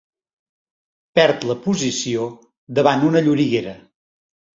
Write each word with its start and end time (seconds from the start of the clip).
Perd 1.19 1.45
la 1.49 1.55
posició 1.65 2.23
davant 2.79 3.05
una 3.11 3.23
lloriguera. 3.27 3.75